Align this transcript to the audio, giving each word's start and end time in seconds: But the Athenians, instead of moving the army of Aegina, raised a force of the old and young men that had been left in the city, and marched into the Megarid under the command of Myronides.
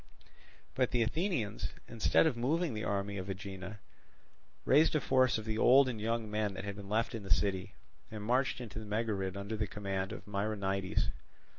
But 0.73 0.89
the 0.89 1.03
Athenians, 1.03 1.73
instead 1.87 2.25
of 2.25 2.35
moving 2.35 2.73
the 2.73 2.83
army 2.83 3.17
of 3.17 3.29
Aegina, 3.29 3.77
raised 4.65 4.95
a 4.95 4.99
force 4.99 5.37
of 5.37 5.45
the 5.45 5.59
old 5.59 5.87
and 5.87 6.01
young 6.01 6.27
men 6.27 6.55
that 6.55 6.63
had 6.63 6.75
been 6.75 6.89
left 6.89 7.13
in 7.13 7.21
the 7.21 7.29
city, 7.29 7.75
and 8.09 8.23
marched 8.23 8.59
into 8.59 8.79
the 8.79 8.85
Megarid 8.85 9.37
under 9.37 9.55
the 9.55 9.67
command 9.67 10.11
of 10.11 10.25
Myronides. 10.25 11.09